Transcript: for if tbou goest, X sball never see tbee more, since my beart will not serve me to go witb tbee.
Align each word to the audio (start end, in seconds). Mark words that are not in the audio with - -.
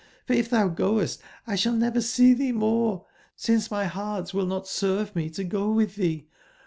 for 0.25 0.33
if 0.33 0.49
tbou 0.49 0.73
goest, 0.73 1.21
X 1.47 1.61
sball 1.63 1.77
never 1.77 2.01
see 2.01 2.33
tbee 2.33 2.51
more, 2.51 3.05
since 3.35 3.69
my 3.69 3.85
beart 3.85 4.33
will 4.33 4.47
not 4.47 4.67
serve 4.67 5.15
me 5.15 5.29
to 5.29 5.43
go 5.43 5.67
witb 5.71 5.91
tbee. 5.95 6.25